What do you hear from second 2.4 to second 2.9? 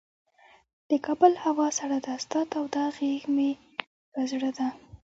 توده